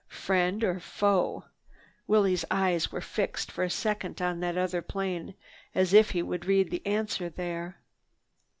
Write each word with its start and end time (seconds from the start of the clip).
"Friend 0.09 0.63
or 0.63 0.79
foe?" 0.79 1.45
Willie's 2.07 2.43
eyes 2.49 2.91
were 2.91 3.01
fixed 3.01 3.51
for 3.51 3.63
a 3.63 3.69
second 3.69 4.19
on 4.19 4.39
that 4.39 4.57
other 4.57 4.81
plane 4.81 5.35
as 5.75 5.93
if 5.93 6.09
he 6.09 6.23
would 6.23 6.45
read 6.45 6.71
the 6.71 6.83
answer 6.87 7.29
there. 7.29 7.77